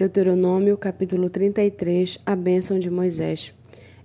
[0.00, 3.52] Deuteronômio capítulo 33 A bênção de Moisés.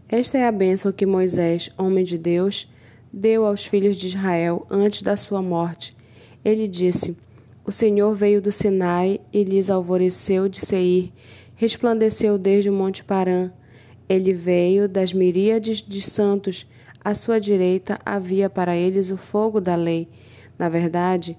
[0.10, 2.70] Esta é a bênção que Moisés, homem de Deus,
[3.14, 5.96] deu aos filhos de Israel antes da sua morte.
[6.44, 7.16] Ele disse:
[7.64, 11.14] O Senhor veio do Sinai e lhes alvoreceu de Seir,
[11.56, 13.50] resplandeceu desde o monte Parã.
[14.10, 16.68] Ele veio das miríades de santos,
[17.00, 20.10] à sua direita havia para eles o fogo da lei.
[20.60, 21.38] Na verdade,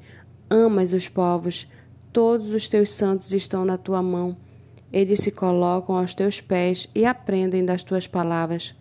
[0.49, 1.69] amas os povos,
[2.11, 4.46] todos os teus santos estão na tua mão.
[4.93, 8.75] Eles se colocam aos teus pés e aprendem das tuas palavras.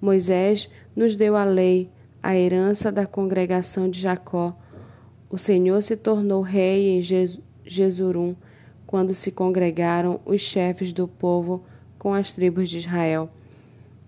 [0.00, 1.90] Moisés nos deu a lei,
[2.22, 4.56] a herança da congregação de Jacó.
[5.28, 7.02] O Senhor se tornou rei em
[7.64, 8.34] Jesurum,
[8.86, 11.64] quando se congregaram os chefes do povo
[11.98, 13.30] com as tribos de Israel.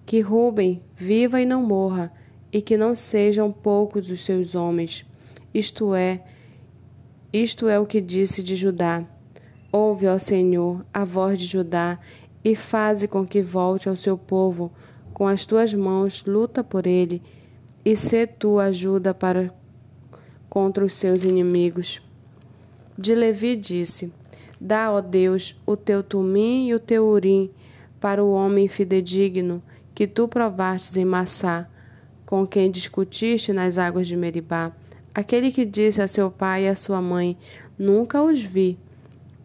[0.05, 2.13] Que Ruben viva e não morra,
[2.53, 5.07] e que não sejam poucos os seus homens.
[5.55, 6.23] Isto é,
[7.33, 9.07] isto é o que disse de Judá.
[9.73, 11.99] Ouve, ó Senhor, a voz de Judá,
[12.45, 14.71] e faze com que volte ao seu povo.
[15.15, 17.23] Com as tuas mãos luta por ele,
[17.83, 19.51] e sê tu ajuda para
[20.47, 22.03] contra os seus inimigos.
[22.99, 24.13] De Levi disse:
[24.61, 27.51] Dá, ó Deus, o teu tumim e o teu urim
[27.99, 29.63] para o homem fidedigno
[29.95, 31.67] que tu provastes em Massá,
[32.27, 34.71] com quem discutiste nas águas de Meribá.
[35.15, 37.39] Aquele que disse a seu pai e a sua mãe:
[37.79, 38.79] Nunca os vi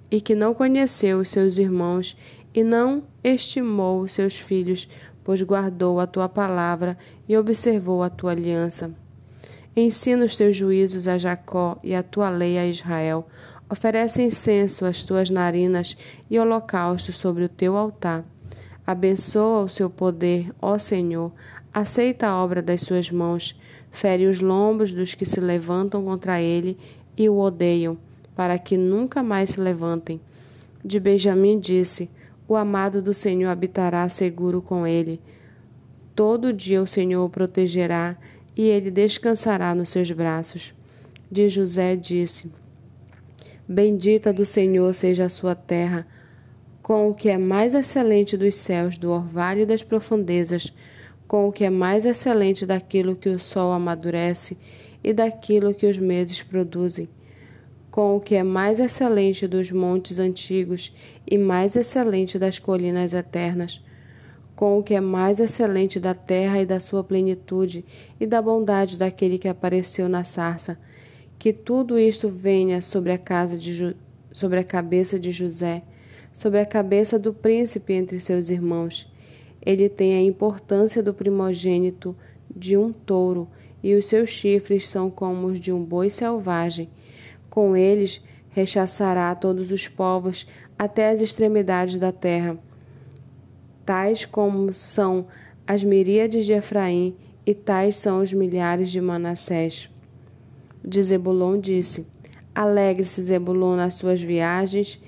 [0.10, 2.18] e que não conheceu os seus irmãos
[2.54, 4.90] e não estimou os seus filhos,
[5.24, 8.92] pois guardou a tua palavra e observou a tua aliança.
[9.76, 13.28] Ensina os teus juízos a Jacó e a tua lei a Israel.
[13.70, 15.96] Oferece incenso às tuas narinas
[16.30, 18.24] e holocausto sobre o teu altar.
[18.86, 21.32] Abençoa o seu poder, ó Senhor.
[21.74, 23.60] Aceita a obra das suas mãos.
[23.92, 26.78] Fere os lombos dos que se levantam contra ele
[27.16, 27.98] e o odeiam
[28.38, 30.22] para que nunca mais se levantem.
[30.86, 32.08] De Benjamim disse:
[32.48, 35.20] O amado do Senhor habitará seguro com ele.
[36.16, 38.16] Todo dia o Senhor o protegerá
[38.56, 40.72] e ele descansará nos seus braços.
[41.32, 42.52] De José disse:
[43.68, 46.06] Bendita do Senhor seja a sua terra,
[46.84, 50.72] com o que é mais excelente dos céus, do orvalho e das profundezas,
[51.28, 54.56] com o que é mais excelente daquilo que o sol amadurece
[55.04, 57.10] e daquilo que os meses produzem
[57.98, 63.84] com o que é mais excelente dos montes antigos e mais excelente das colinas eternas,
[64.56, 67.84] com o que é mais excelente da terra e da sua plenitude
[68.20, 70.78] e da bondade daquele que apareceu na sarça,
[71.40, 73.96] que tudo isto venha sobre a casa de
[74.32, 75.82] sobre a cabeça de José,
[76.32, 79.12] sobre a cabeça do príncipe entre seus irmãos.
[79.60, 82.16] Ele tem a importância do primogênito
[82.56, 83.48] de um touro,
[83.82, 86.90] e os seus chifres são como os de um boi selvagem
[87.58, 90.46] com eles rechaçará todos os povos
[90.78, 92.56] até as extremidades da terra,
[93.84, 95.26] tais como são
[95.66, 97.16] as miríades de Efraim
[97.48, 99.90] e tais são os milhares de Manassés.
[100.86, 102.06] De Zebulon disse:
[102.54, 105.02] Alegre-se Zebulon nas suas viagens,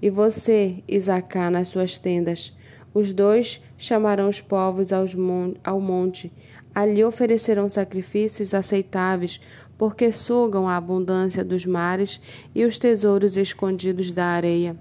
[0.00, 2.56] e você, Isaacá, nas suas tendas.
[2.94, 6.32] Os dois chamarão os povos ao monte,
[6.76, 9.40] ali oferecerão sacrifícios aceitáveis,
[9.78, 12.20] porque sugam a abundância dos mares
[12.54, 14.76] e os tesouros escondidos da areia.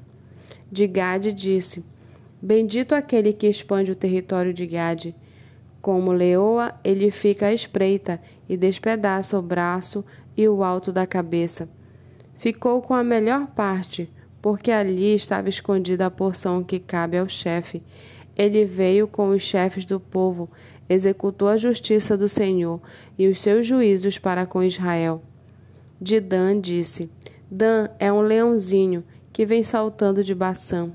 [0.69, 1.85] De Gade disse:
[2.41, 5.15] Bendito aquele que expande o território de Gade.
[5.81, 8.19] Como leoa, ele fica à espreita
[8.49, 10.03] e despedaça o braço
[10.35, 11.69] e o alto da cabeça.
[12.33, 17.81] Ficou com a melhor parte, porque ali estava escondida a porção que cabe ao chefe.
[18.35, 20.49] Ele veio com os chefes do povo
[20.89, 22.79] executou a justiça do Senhor
[23.17, 25.21] e os seus juízos para com Israel.
[25.99, 27.09] De Dan disse:
[27.49, 30.91] Dan é um leãozinho que vem saltando de Baçã.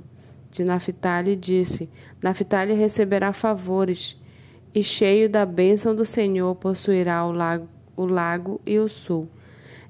[0.50, 1.88] De Naphtali disse:
[2.22, 4.16] Naphtali receberá favores,
[4.74, 9.28] e cheio da bênção do Senhor possuirá o lago, o lago e o sul.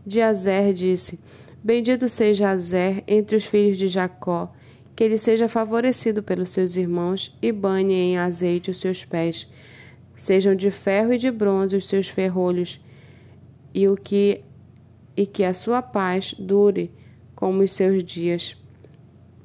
[0.06, 1.18] De Azer disse:
[1.62, 4.52] Bendito seja Azer entre os filhos de Jacó,
[4.96, 9.48] que ele seja favorecido pelos seus irmãos e banhe em azeite os seus pés
[10.20, 12.78] Sejam de ferro e de bronze os seus ferrolhos,
[13.72, 14.42] e o que
[15.16, 16.92] e que a sua paz dure
[17.34, 18.54] como os seus dias.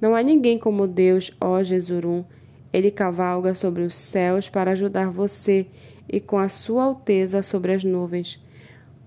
[0.01, 2.25] Não há ninguém como Deus, ó Jesurum.
[2.73, 5.65] Ele cavalga sobre os céus para ajudar você
[6.09, 8.45] e com a sua alteza sobre as nuvens.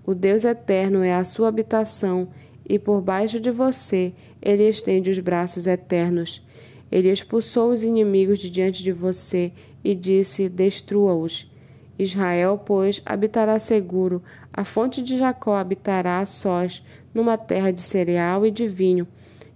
[0.03, 2.29] O Deus eterno é a sua habitação
[2.67, 4.11] e por baixo de você
[4.41, 6.43] ele estende os braços eternos.
[6.91, 9.51] Ele expulsou os inimigos de diante de você
[9.83, 11.47] e disse: Destrua-os.
[11.99, 14.23] Israel, pois, habitará seguro,
[14.53, 16.81] a fonte de Jacó habitará a sós,
[17.13, 19.05] numa terra de cereal e de vinho,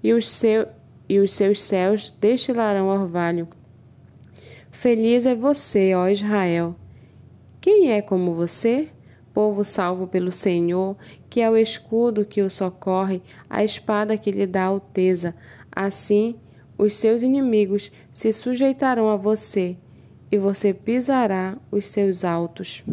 [0.03, 0.67] e os, seu,
[1.07, 3.47] e os seus céus destilarão orvalho.
[4.69, 6.75] Feliz é você, ó Israel.
[7.61, 8.89] Quem é como você?
[9.33, 10.97] Povo salvo pelo Senhor,
[11.29, 15.33] que é o escudo que o socorre, a espada que lhe dá alteza.
[15.71, 16.35] Assim,
[16.77, 19.77] os seus inimigos se sujeitarão a você,
[20.33, 22.83] e você pisará os seus altos.